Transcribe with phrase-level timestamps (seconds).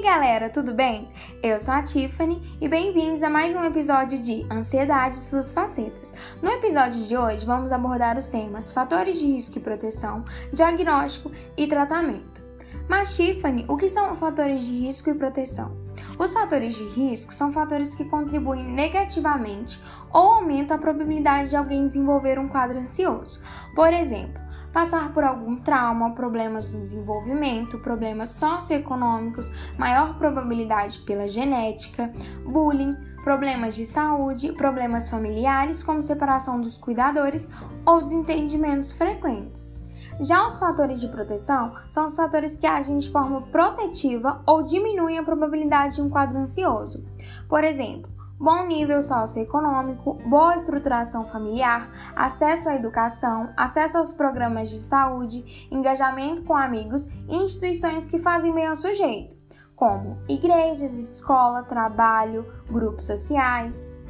[0.00, 1.10] galera, tudo bem?
[1.42, 6.14] Eu sou a Tiffany e bem-vindos a mais um episódio de Ansiedade e suas facetas.
[6.40, 10.24] No episódio de hoje vamos abordar os temas fatores de risco e proteção,
[10.54, 12.40] diagnóstico e tratamento.
[12.88, 15.70] Mas Tiffany, o que são fatores de risco e proteção?
[16.18, 19.78] Os fatores de risco são fatores que contribuem negativamente
[20.10, 23.38] ou aumentam a probabilidade de alguém desenvolver um quadro ansioso.
[23.74, 24.42] Por exemplo,
[24.72, 32.12] passar por algum trauma, problemas no desenvolvimento, problemas socioeconômicos, maior probabilidade pela genética,
[32.44, 37.50] bullying, problemas de saúde, problemas familiares, como separação dos cuidadores
[37.84, 39.88] ou desentendimentos frequentes.
[40.20, 45.18] Já os fatores de proteção são os fatores que agem de forma protetiva ou diminuem
[45.18, 47.02] a probabilidade de um quadro ansioso.
[47.48, 48.09] Por exemplo,
[48.40, 56.42] bom nível socioeconômico, boa estruturação familiar, acesso à educação, acesso aos programas de saúde, engajamento
[56.44, 59.36] com amigos e instituições que fazem bem ao sujeito,
[59.76, 64.02] como igrejas, escola, trabalho, grupos sociais.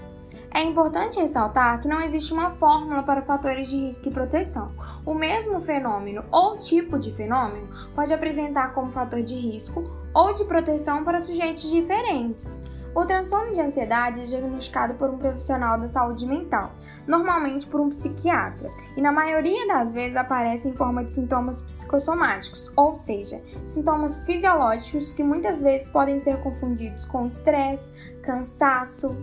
[0.54, 4.70] É importante ressaltar que não existe uma fórmula para fatores de risco e proteção.
[5.04, 10.44] O mesmo fenômeno ou tipo de fenômeno pode apresentar como fator de risco ou de
[10.44, 12.69] proteção para sujeitos diferentes.
[12.92, 16.72] O transtorno de ansiedade é diagnosticado por um profissional da saúde mental,
[17.06, 22.72] normalmente por um psiquiatra, e na maioria das vezes aparece em forma de sintomas psicossomáticos,
[22.76, 29.16] ou seja, sintomas fisiológicos que muitas vezes podem ser confundidos com estresse, cansaço.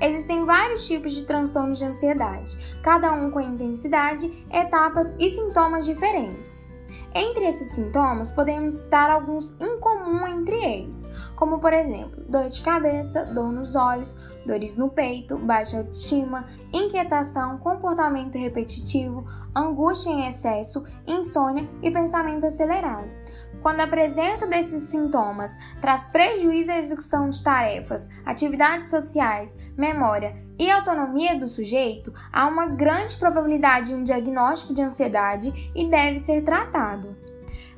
[0.00, 6.69] Existem vários tipos de transtornos de ansiedade, cada um com intensidade, etapas e sintomas diferentes.
[7.12, 13.24] Entre esses sintomas, podemos citar alguns incomuns entre eles, como por exemplo, dor de cabeça,
[13.24, 14.16] dor nos olhos,
[14.46, 19.24] dores no peito, baixa autoestima, inquietação, comportamento repetitivo,
[19.56, 23.10] angústia em excesso, insônia e pensamento acelerado.
[23.62, 30.70] Quando a presença desses sintomas traz prejuízo à execução de tarefas, atividades sociais, memória e
[30.70, 36.42] autonomia do sujeito, há uma grande probabilidade de um diagnóstico de ansiedade e deve ser
[36.42, 37.14] tratado.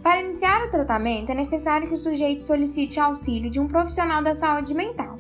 [0.01, 4.35] Para iniciar o tratamento, é necessário que o sujeito solicite auxílio de um profissional da
[4.35, 5.17] saúde mental.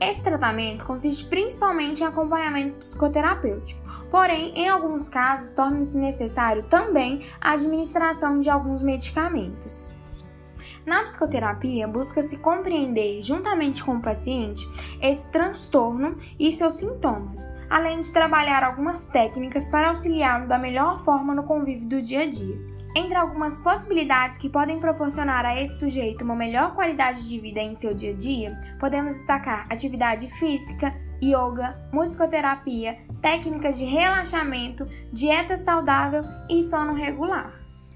[0.00, 7.52] Esse tratamento consiste principalmente em acompanhamento psicoterapêutico, porém, em alguns casos, torna-se necessário também a
[7.52, 9.96] administração de alguns medicamentos.
[10.88, 14.66] Na psicoterapia, busca-se compreender, juntamente com o paciente,
[15.02, 17.38] esse transtorno e seus sintomas,
[17.68, 22.26] além de trabalhar algumas técnicas para auxiliá-lo da melhor forma no convívio do dia a
[22.26, 22.56] dia.
[22.96, 27.74] Entre algumas possibilidades que podem proporcionar a esse sujeito uma melhor qualidade de vida em
[27.74, 36.22] seu dia a dia, podemos destacar atividade física, yoga, musicoterapia, técnicas de relaxamento, dieta saudável
[36.48, 37.52] e sono regular.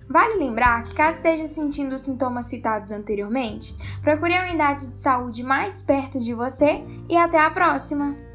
[0.09, 5.43] Vale lembrar que, caso esteja sentindo os sintomas citados anteriormente, procure a unidade de saúde
[5.43, 8.32] mais perto de você e até a próxima!